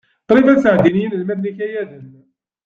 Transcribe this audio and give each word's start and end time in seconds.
Qrib 0.27 0.47
ad 0.49 0.59
sɛeddin 0.61 0.99
yinelmaden 1.01 1.49
ikayaden. 1.51 2.07